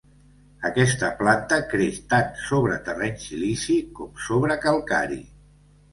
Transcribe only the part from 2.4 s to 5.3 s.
sobre terreny silici com sobre calcari.